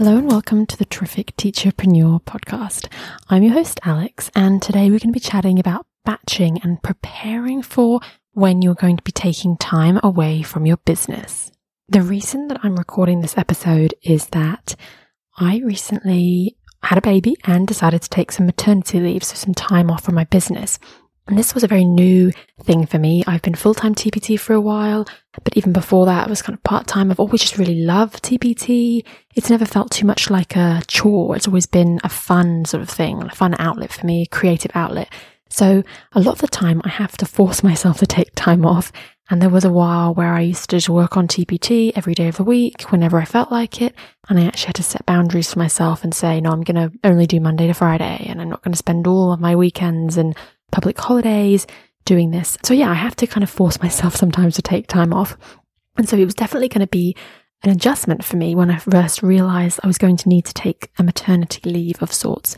[0.00, 2.90] Hello and welcome to the Terrific Teacherpreneur podcast.
[3.28, 7.60] I'm your host, Alex, and today we're going to be chatting about batching and preparing
[7.60, 8.00] for
[8.32, 11.52] when you're going to be taking time away from your business.
[11.90, 14.74] The reason that I'm recording this episode is that
[15.36, 19.90] I recently had a baby and decided to take some maternity leave, so some time
[19.90, 20.78] off from my business.
[21.30, 22.32] And this was a very new
[22.64, 23.22] thing for me.
[23.24, 25.06] I've been full time TPT for a while,
[25.44, 27.08] but even before that, I was kind of part time.
[27.08, 29.04] I've always just really loved TPT.
[29.36, 31.36] It's never felt too much like a chore.
[31.36, 34.72] It's always been a fun sort of thing, a fun outlet for me, a creative
[34.74, 35.08] outlet.
[35.50, 38.90] So a lot of the time I have to force myself to take time off.
[39.30, 42.26] And there was a while where I used to just work on TPT every day
[42.26, 43.94] of the week whenever I felt like it.
[44.28, 46.98] And I actually had to set boundaries for myself and say, no, I'm going to
[47.04, 50.16] only do Monday to Friday and I'm not going to spend all of my weekends
[50.16, 50.36] and
[50.70, 51.66] public holidays
[52.04, 52.58] doing this.
[52.62, 55.36] So yeah, I have to kind of force myself sometimes to take time off.
[55.96, 57.16] And so it was definitely going to be
[57.62, 60.90] an adjustment for me when I first realized I was going to need to take
[60.98, 62.56] a maternity leave of sorts.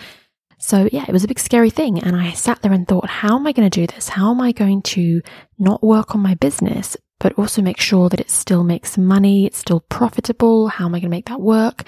[0.58, 1.98] So yeah, it was a big scary thing.
[1.98, 4.08] And I sat there and thought, how am I going to do this?
[4.08, 5.20] How am I going to
[5.58, 9.44] not work on my business, but also make sure that it still makes money?
[9.44, 10.68] It's still profitable.
[10.68, 11.82] How am I going to make that work?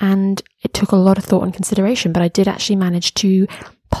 [0.00, 3.46] And it took a lot of thought and consideration, but I did actually manage to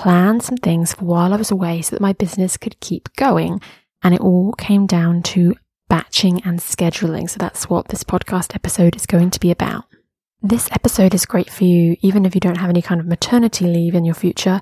[0.02, 3.60] plan some things for while I was away so that my business could keep going.
[4.02, 5.54] And it all came down to
[5.88, 7.30] batching and scheduling.
[7.30, 9.84] So that's what this podcast episode is going to be about.
[10.42, 13.64] This episode is great for you, even if you don't have any kind of maternity
[13.64, 14.60] leave in your future.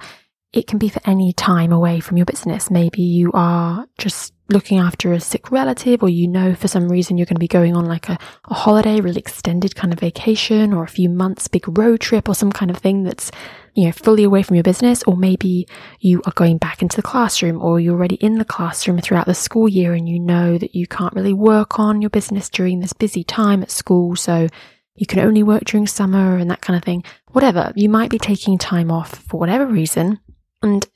[0.53, 2.71] It can be for any time away from your business.
[2.71, 7.19] Maybe you are just looking after a sick relative, or you know for some reason
[7.19, 8.17] you're going to be going on like a,
[8.49, 12.37] a holiday, really extended kind of vacation, or a few months big road trip, or
[12.37, 13.33] some kind of thing that's
[13.75, 15.67] you know, fully away from your business, or maybe
[15.99, 19.35] you are going back into the classroom or you're already in the classroom throughout the
[19.35, 22.93] school year and you know that you can't really work on your business during this
[22.93, 24.15] busy time at school.
[24.15, 24.49] So
[24.95, 27.03] you can only work during summer and that kind of thing.
[27.33, 30.21] Whatever, you might be taking time off for whatever reason.
[30.63, 30.87] And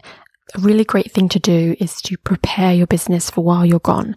[0.55, 4.15] a really great thing to do is to prepare your business for while you're gone.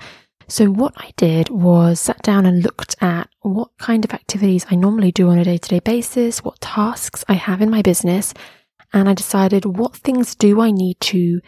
[0.51, 4.75] So what I did was sat down and looked at what kind of activities I
[4.75, 8.33] normally do on a day to day basis, what tasks I have in my business,
[8.91, 11.39] and I decided what things do I need to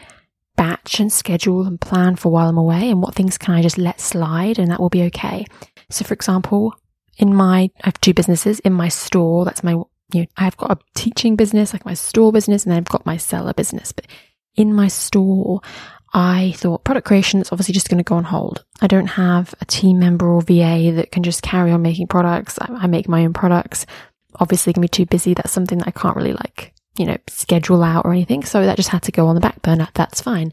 [0.56, 3.78] batch and schedule and plan for while I'm away and what things can I just
[3.78, 5.47] let slide and that will be okay.
[5.90, 6.74] So for example,
[7.18, 9.44] in my, I have two businesses in my store.
[9.44, 9.74] That's my,
[10.13, 13.06] you know, I've got a teaching business, like my store business, and then I've got
[13.06, 13.92] my seller business.
[13.92, 14.08] But
[14.56, 15.59] in my store,
[16.13, 18.63] I thought product creation is obviously just going to go on hold.
[18.81, 22.59] I don't have a team member or VA that can just carry on making products.
[22.59, 23.85] I, I make my own products.
[24.40, 25.34] Obviously, can be too busy.
[25.34, 28.44] That's something that I can't really like, you know, schedule out or anything.
[28.44, 29.88] So that just had to go on the back burner.
[29.96, 30.51] That's fine.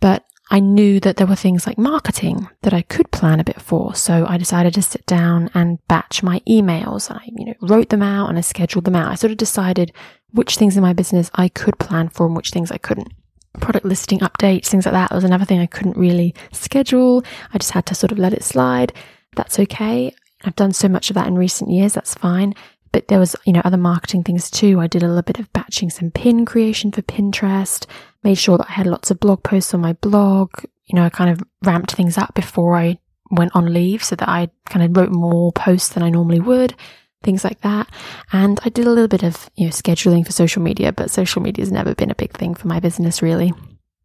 [0.00, 3.60] But I knew that there were things like marketing that I could plan a bit
[3.60, 3.94] for.
[3.94, 7.10] So I decided to sit down and batch my emails.
[7.10, 9.10] I, you know, wrote them out and I scheduled them out.
[9.10, 9.92] I sort of decided
[10.30, 13.12] which things in my business I could plan for and which things I couldn't.
[13.60, 17.24] Product listing updates, things like that was another thing I couldn't really schedule.
[17.52, 18.92] I just had to sort of let it slide.
[19.34, 20.14] That's okay.
[20.44, 21.94] I've done so much of that in recent years.
[21.94, 22.54] That's fine.
[22.92, 24.80] But there was, you know, other marketing things too.
[24.80, 27.86] I did a little bit of batching some pin creation for Pinterest
[28.26, 30.50] made sure that I had lots of blog posts on my blog.
[30.86, 32.98] You know, I kind of ramped things up before I
[33.30, 36.74] went on leave so that I kind of wrote more posts than I normally would,
[37.22, 37.88] things like that.
[38.32, 41.42] And I did a little bit of, you know, scheduling for social media, but social
[41.42, 43.52] media has never been a big thing for my business really.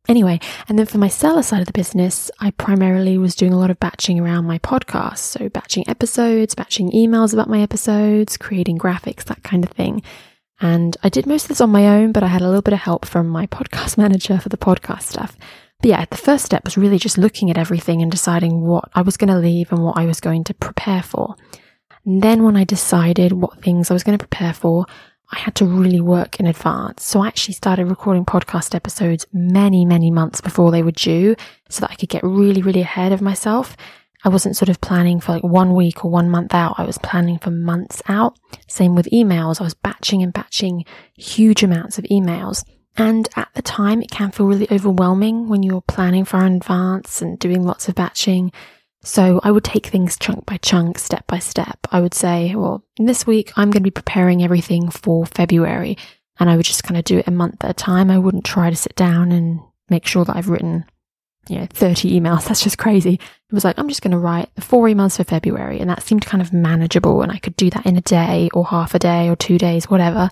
[0.08, 3.60] Anyway, and then for my seller side of the business, I primarily was doing a
[3.60, 5.20] lot of batching around my podcast.
[5.20, 10.02] So batching episodes, batching emails about my episodes, creating graphics, that kind of thing.
[10.60, 12.74] And I did most of this on my own, but I had a little bit
[12.74, 15.38] of help from my podcast manager for the podcast stuff.
[15.82, 19.02] But yeah, the first step was really just looking at everything and deciding what I
[19.02, 21.36] was going to leave and what I was going to prepare for.
[22.06, 24.86] And then when I decided what things I was going to prepare for,
[25.32, 27.06] I had to really work in advance.
[27.06, 31.36] So I actually started recording podcast episodes many, many months before they were due
[31.70, 33.78] so that I could get really, really ahead of myself.
[34.24, 36.76] I wasn't sort of planning for like one week or one month out.
[36.78, 38.38] I was planning for months out.
[38.68, 39.62] Same with emails.
[39.62, 42.64] I was batching and batching huge amounts of emails.
[42.98, 47.22] And at the time, it can feel really overwhelming when you're planning far in advance
[47.22, 48.52] and doing lots of batching.
[49.04, 51.80] So I would take things chunk by chunk, step by step.
[51.92, 55.98] I would say, well, this week I'm going to be preparing everything for February.
[56.40, 58.12] and I would just kind of do it a month at a time.
[58.12, 59.60] I wouldn't try to sit down and
[59.90, 60.86] make sure that I've written,
[61.50, 62.46] you know, 30 emails.
[62.48, 63.16] That's just crazy.
[63.16, 65.80] It was like, I'm just going to write the four emails for February.
[65.80, 67.22] And that seemed kind of manageable.
[67.22, 69.90] And I could do that in a day or half a day or two days,
[69.90, 70.30] whatever.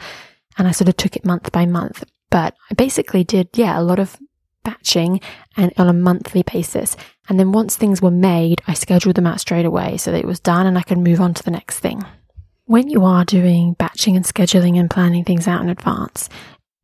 [0.57, 2.03] And I sort of took it month by month.
[2.29, 4.17] But I basically did, yeah, a lot of
[4.63, 5.21] batching
[5.57, 6.95] and on a monthly basis.
[7.29, 10.25] And then once things were made, I scheduled them out straight away so that it
[10.25, 12.03] was done and I could move on to the next thing.
[12.65, 16.27] When you are doing batching and scheduling and planning things out in advance,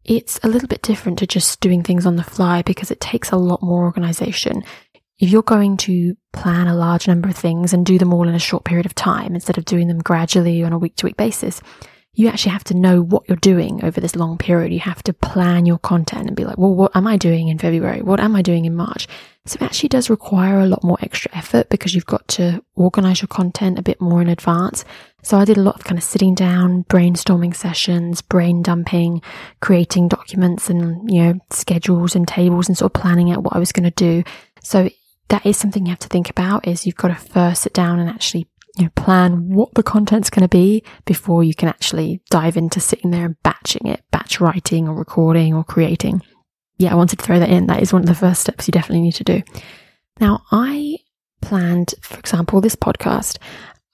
[0.04, 3.32] it's a little bit different to just doing things on the fly because it takes
[3.32, 4.64] a lot more organization.
[5.18, 8.36] If you're going to plan a large number of things and do them all in
[8.36, 11.18] a short period of time instead of doing them gradually on a week to week
[11.18, 11.60] basis,
[12.14, 14.72] you actually have to know what you're doing over this long period.
[14.72, 17.58] You have to plan your content and be like, well, what am I doing in
[17.58, 18.02] February?
[18.02, 19.08] What am I doing in March?
[19.48, 23.22] So it actually does require a lot more extra effort because you've got to organize
[23.22, 24.84] your content a bit more in advance.
[25.22, 29.22] So I did a lot of kind of sitting down, brainstorming sessions, brain dumping,
[29.62, 33.60] creating documents and, you know, schedules and tables and sort of planning out what I
[33.60, 34.24] was going to do.
[34.64, 34.90] So
[35.28, 38.00] that is something you have to think about is you've got to first sit down
[38.00, 42.22] and actually you know, plan what the content's going to be before you can actually
[42.30, 46.22] dive into sitting there and batching it, batch writing or recording or creating.
[46.78, 47.68] Yeah, I wanted to throw that in.
[47.68, 49.42] That is one of the first steps you definitely need to do.
[50.20, 50.98] Now, I
[51.42, 53.38] planned, for example, this podcast.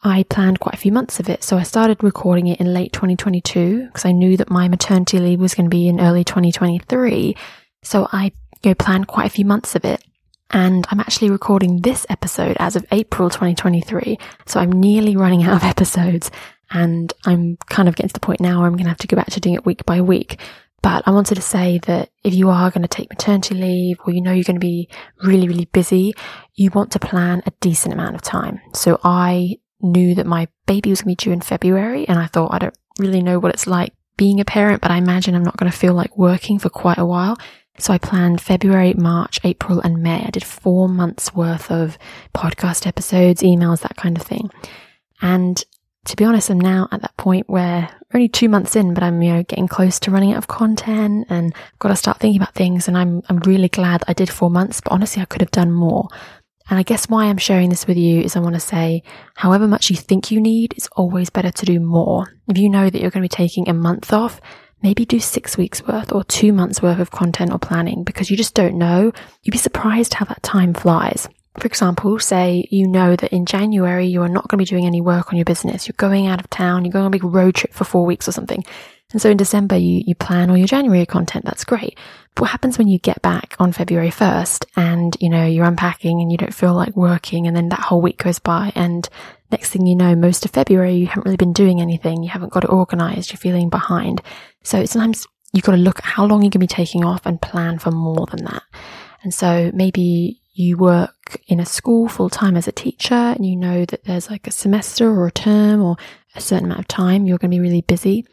[0.04, 1.44] I planned quite a few months of it.
[1.44, 5.40] So I started recording it in late 2022 because I knew that my maternity leave
[5.40, 7.36] was going to be in early 2023.
[7.84, 8.32] So I
[8.64, 10.04] you know, planned quite a few months of it.
[10.50, 14.18] And I'm actually recording this episode as of April 2023.
[14.48, 16.32] So I'm nearly running out of episodes
[16.72, 19.08] and I'm kind of getting to the point now where I'm going to have to
[19.08, 20.40] go back to doing it week by week.
[20.82, 24.14] But I wanted to say that if you are going to take maternity leave or
[24.14, 24.90] you know you're going to be
[25.24, 26.14] really, really busy,
[26.56, 28.60] you want to plan a decent amount of time.
[28.74, 32.26] So I knew that my baby was going to be due in February and I
[32.28, 35.44] thought I don't really know what it's like being a parent, but I imagine I'm
[35.44, 37.38] not going to feel like working for quite a while.
[37.78, 40.24] So I planned February, March, April, and May.
[40.26, 41.98] I did four months worth of
[42.36, 44.52] podcast episodes, emails, that kind of thing.
[45.22, 45.64] And
[46.06, 49.22] to be honest, I'm now at that point where only two months in, but I'm,
[49.22, 52.42] you know, getting close to running out of content and I've got to start thinking
[52.42, 52.88] about things.
[52.88, 55.72] And I'm, I'm really glad I did four months, but honestly, I could have done
[55.72, 56.08] more.
[56.70, 59.04] And I guess why I'm sharing this with you is I want to say,
[59.36, 62.34] however much you think you need, it's always better to do more.
[62.48, 64.40] If you know that you're going to be taking a month off,
[64.82, 68.38] maybe do six weeks worth or two months worth of content or planning because you
[68.38, 69.12] just don't know.
[69.44, 71.28] You'd be surprised how that time flies.
[71.58, 74.86] For example, say you know that in January you are not going to be doing
[74.86, 75.88] any work on your business.
[75.88, 78.28] You're going out of town, you're going on a big road trip for four weeks
[78.28, 78.64] or something.
[79.12, 81.44] And so in December you, you plan all your January content.
[81.44, 81.98] That's great.
[82.36, 86.22] But what happens when you get back on February 1st and, you know, you're unpacking
[86.22, 89.10] and you don't feel like working and then that whole week goes by and
[89.52, 92.24] next thing you know, most of February you haven't really been doing anything.
[92.24, 93.32] You haven't got it organized.
[93.32, 94.22] You're feeling behind.
[94.64, 97.26] So sometimes you've got to look at how long you're going to be taking off
[97.26, 98.64] and plan for more than that.
[99.24, 101.16] And so maybe you work
[101.48, 104.52] in a school full time as a teacher and you know that there's like a
[104.52, 105.98] semester or a term or
[106.36, 108.26] a certain amount of time you're going to be really busy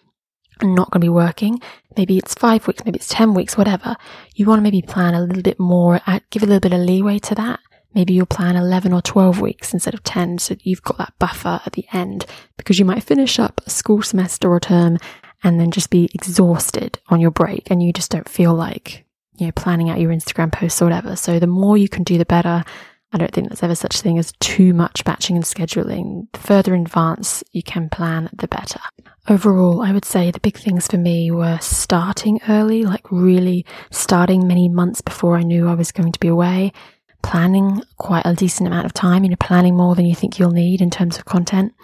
[0.60, 1.60] and not going to be working.
[1.96, 3.96] Maybe it's five weeks, maybe it's 10 weeks, whatever.
[4.34, 6.00] You want to maybe plan a little bit more,
[6.30, 7.60] give a little bit of leeway to that.
[7.94, 11.60] Maybe you'll plan 11 or 12 weeks instead of 10 so you've got that buffer
[11.64, 14.98] at the end because you might finish up a school semester or term
[15.42, 19.46] and then just be exhausted on your break and you just don't feel like, you
[19.46, 21.16] know, planning out your Instagram posts or whatever.
[21.16, 22.64] So the more you can do, the better.
[23.12, 26.30] I don't think there's ever such thing as too much batching and scheduling.
[26.32, 28.80] The further in advance you can plan, the better.
[29.28, 34.46] Overall, I would say the big things for me were starting early, like really starting
[34.46, 36.72] many months before I knew I was going to be away
[37.28, 40.50] planning quite a decent amount of time, you know, planning more than you think you'll
[40.50, 41.74] need in terms of content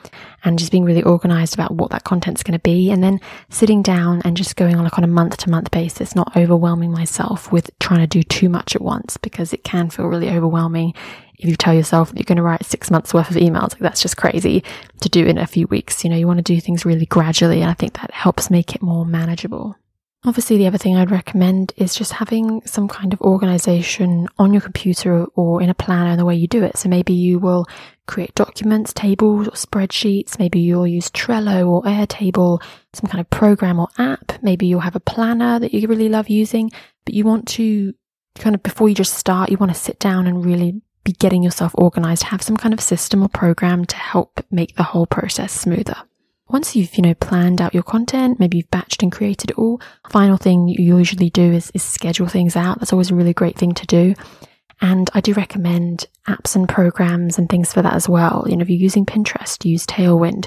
[0.42, 2.90] and just being really organized about what that content's going to be.
[2.90, 3.20] And then
[3.50, 6.90] sitting down and just going on like on a month to month basis, not overwhelming
[6.90, 10.94] myself with trying to do too much at once because it can feel really overwhelming.
[11.36, 13.80] If you tell yourself that you're going to write six months worth of emails, like
[13.80, 14.64] that's just crazy
[15.02, 16.04] to do in a few weeks.
[16.04, 17.60] You know, you want to do things really gradually.
[17.60, 19.76] And I think that helps make it more manageable.
[20.26, 24.62] Obviously, the other thing I'd recommend is just having some kind of organization on your
[24.62, 26.78] computer or in a planner in the way you do it.
[26.78, 27.66] So maybe you will
[28.06, 30.38] create documents, tables, or spreadsheets.
[30.38, 32.62] Maybe you'll use Trello or Airtable,
[32.94, 34.42] some kind of program or app.
[34.42, 36.70] Maybe you'll have a planner that you really love using,
[37.04, 37.92] but you want to
[38.38, 41.42] kind of before you just start, you want to sit down and really be getting
[41.42, 45.52] yourself organized, have some kind of system or program to help make the whole process
[45.52, 45.96] smoother.
[46.54, 49.80] Once you've, you know, planned out your content, maybe you've batched and created it all,
[50.08, 52.78] final thing you usually do is, is schedule things out.
[52.78, 54.14] That's always a really great thing to do.
[54.80, 58.46] And I do recommend apps and programs and things for that as well.
[58.48, 60.46] You know, if you're using Pinterest, use Tailwind.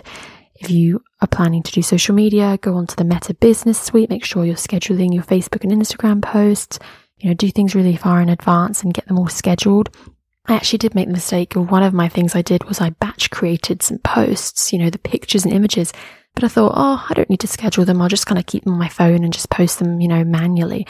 [0.56, 4.24] If you are planning to do social media, go onto the Meta Business Suite, make
[4.24, 6.80] sure you're scheduling your Facebook and Instagram posts,
[7.18, 9.90] you know, do things really far in advance and get them all scheduled.
[10.48, 11.54] I actually did make the mistake.
[11.54, 14.98] One of my things I did was I batch created some posts, you know, the
[14.98, 15.92] pictures and images,
[16.36, 18.02] but I thought, oh, I don't need to schedule them.
[18.02, 20.24] I'll just kind of keep them on my phone and just post them, you know,
[20.24, 20.88] manually.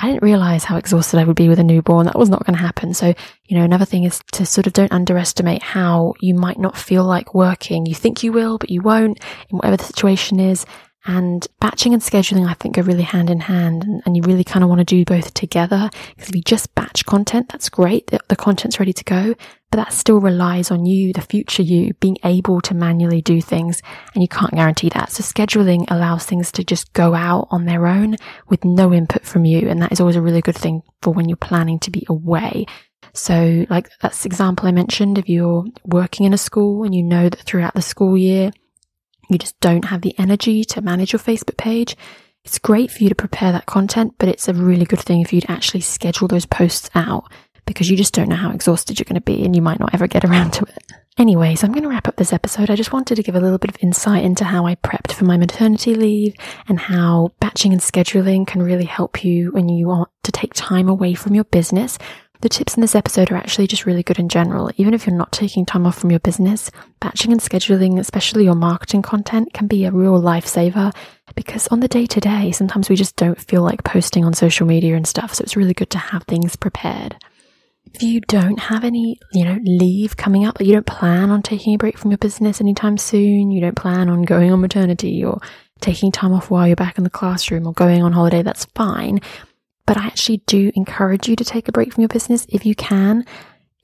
[0.00, 2.06] I didn't realize how exhausted I would be with a newborn.
[2.06, 2.94] That was not going to happen.
[2.94, 3.14] So,
[3.46, 7.04] you know, another thing is to sort of don't underestimate how you might not feel
[7.04, 7.86] like working.
[7.86, 10.66] You think you will, but you won't in whatever the situation is.
[11.08, 13.82] And batching and scheduling, I think, are really hand in hand.
[13.82, 15.88] And, and you really kind of want to do both together.
[16.14, 18.08] Because if you just batch content, that's great.
[18.08, 19.34] The, the content's ready to go.
[19.70, 23.80] But that still relies on you, the future you, being able to manually do things.
[24.12, 25.10] And you can't guarantee that.
[25.10, 28.16] So scheduling allows things to just go out on their own
[28.50, 29.66] with no input from you.
[29.66, 32.66] And that is always a really good thing for when you're planning to be away.
[33.14, 37.30] So, like that's example I mentioned, if you're working in a school and you know
[37.30, 38.50] that throughout the school year,
[39.28, 41.96] you just don't have the energy to manage your Facebook page,
[42.44, 45.32] it's great for you to prepare that content, but it's a really good thing if
[45.32, 47.30] you'd actually schedule those posts out
[47.66, 49.92] because you just don't know how exhausted you're going to be and you might not
[49.92, 50.82] ever get around to it.
[51.18, 52.70] Anyways, I'm going to wrap up this episode.
[52.70, 55.24] I just wanted to give a little bit of insight into how I prepped for
[55.24, 56.34] my maternity leave
[56.68, 60.88] and how batching and scheduling can really help you when you want to take time
[60.88, 61.98] away from your business
[62.40, 64.70] the tips in this episode are actually just really good in general.
[64.76, 68.54] Even if you're not taking time off from your business, batching and scheduling, especially your
[68.54, 70.94] marketing content, can be a real lifesaver
[71.34, 74.66] because on the day to day, sometimes we just don't feel like posting on social
[74.66, 75.34] media and stuff.
[75.34, 77.16] So it's really good to have things prepared.
[77.94, 81.74] If you don't have any, you know, leave coming up, you don't plan on taking
[81.74, 85.40] a break from your business anytime soon, you don't plan on going on maternity or
[85.80, 89.20] taking time off while you're back in the classroom or going on holiday, that's fine.
[89.88, 92.74] But I actually do encourage you to take a break from your business if you
[92.74, 93.24] can.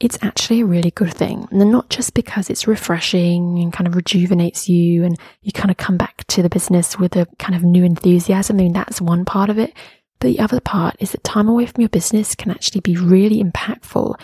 [0.01, 1.49] It's actually a really good thing.
[1.51, 5.79] And not just because it's refreshing and kind of rejuvenates you and you kind of
[5.79, 8.57] come back to the business with a kind of new enthusiasm.
[8.57, 9.73] I mean, that's one part of it.
[10.21, 13.43] But the other part is that time away from your business can actually be really
[13.43, 14.21] impactful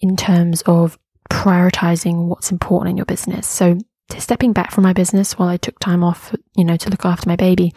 [0.00, 0.98] in terms of
[1.30, 3.46] prioritizing what's important in your business.
[3.48, 3.78] So
[4.18, 7.26] stepping back from my business while I took time off, you know, to look after
[7.26, 7.72] my baby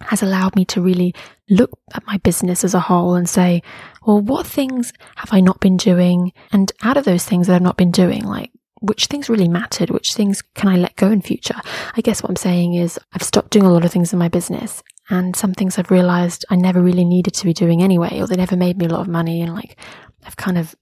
[0.00, 1.14] has allowed me to really
[1.50, 3.62] look at my business as a whole and say,
[4.06, 6.32] well, what things have I not been doing?
[6.52, 9.90] And out of those things that I've not been doing, like, which things really mattered?
[9.90, 11.60] Which things can I let go in future?
[11.96, 14.28] I guess what I'm saying is I've stopped doing a lot of things in my
[14.28, 18.26] business and some things I've realized I never really needed to be doing anyway, or
[18.26, 19.42] they never made me a lot of money.
[19.42, 19.76] And like,
[20.24, 20.76] I've kind of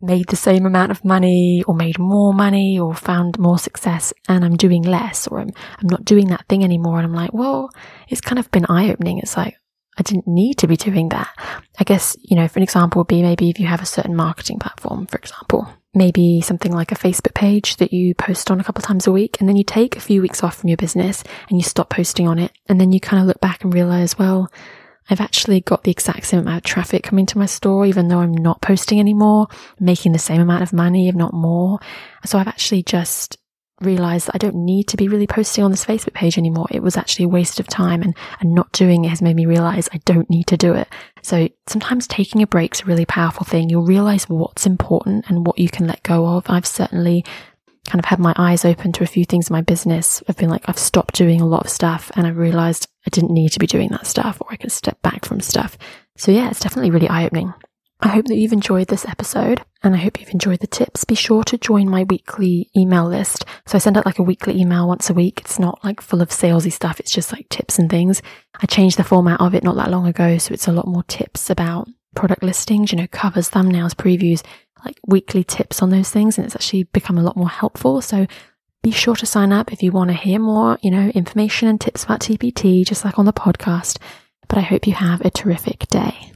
[0.00, 4.44] made the same amount of money or made more money or found more success and
[4.44, 6.98] I'm doing less or I'm, I'm not doing that thing anymore.
[6.98, 7.70] And I'm like, well,
[8.08, 9.18] it's kind of been eye opening.
[9.18, 9.56] It's like,
[9.98, 11.28] I didn't need to be doing that.
[11.78, 14.16] I guess, you know, for an example would be maybe if you have a certain
[14.16, 18.64] marketing platform, for example, maybe something like a Facebook page that you post on a
[18.64, 21.22] couple times a week and then you take a few weeks off from your business
[21.48, 22.52] and you stop posting on it.
[22.68, 24.48] And then you kind of look back and realize, well,
[25.08, 28.20] I've actually got the exact same amount of traffic coming to my store, even though
[28.20, 31.80] I'm not posting anymore, making the same amount of money, if not more.
[32.24, 33.36] So I've actually just
[33.80, 36.66] realized that I don't need to be really posting on this Facebook page anymore.
[36.70, 39.46] It was actually a waste of time and, and not doing it has made me
[39.46, 40.88] realize I don't need to do it.
[41.22, 43.70] So sometimes taking a break is a really powerful thing.
[43.70, 46.48] You'll realize what's important and what you can let go of.
[46.48, 47.24] I've certainly
[47.88, 50.22] kind of had my eyes open to a few things in my business.
[50.28, 53.32] I've been like, I've stopped doing a lot of stuff and I've realized I didn't
[53.32, 55.78] need to be doing that stuff or I could step back from stuff.
[56.16, 57.54] So yeah, it's definitely really eye opening.
[58.02, 61.04] I hope that you've enjoyed this episode and I hope you've enjoyed the tips.
[61.04, 63.44] Be sure to join my weekly email list.
[63.66, 65.40] So I send out like a weekly email once a week.
[65.40, 66.98] It's not like full of salesy stuff.
[66.98, 68.22] It's just like tips and things.
[68.60, 70.38] I changed the format of it not that long ago.
[70.38, 74.42] So it's a lot more tips about product listings, you know, covers, thumbnails, previews,
[74.84, 76.38] like weekly tips on those things.
[76.38, 78.00] And it's actually become a lot more helpful.
[78.00, 78.26] So
[78.82, 81.80] be sure to sign up if you want to hear more, you know, information and
[81.80, 83.98] tips about TPT, just like on the podcast.
[84.48, 86.32] But I hope you have a terrific day.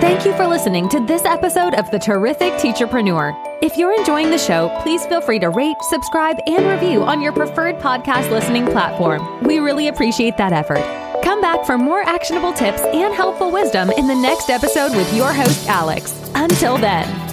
[0.00, 3.58] Thank you for listening to this episode of The Terrific Teacherpreneur.
[3.62, 7.32] If you're enjoying the show, please feel free to rate, subscribe, and review on your
[7.32, 9.42] preferred podcast listening platform.
[9.44, 10.82] We really appreciate that effort.
[11.22, 15.32] Come back for more actionable tips and helpful wisdom in the next episode with your
[15.32, 16.30] host, Alex.
[16.34, 17.29] Until then.